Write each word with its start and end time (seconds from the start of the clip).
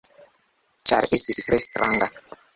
Ĉar 0.91 1.09
estis 1.19 1.41
tre 1.51 1.61
stranga. 1.67 2.11